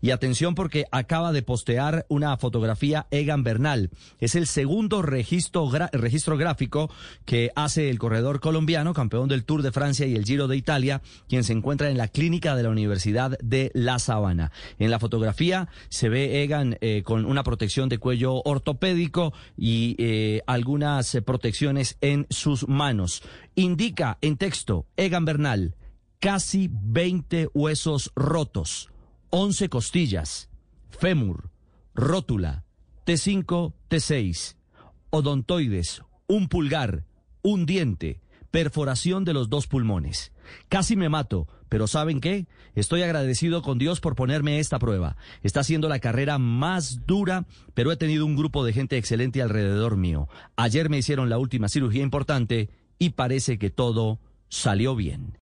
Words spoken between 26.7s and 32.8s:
20 huesos rotos, 11 costillas, fémur, rótula,